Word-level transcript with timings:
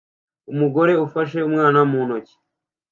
Umugore 0.51 0.93
ufashe 1.05 1.37
umwana 1.49 1.79
mu 1.89 1.99
ntoki 2.07 2.35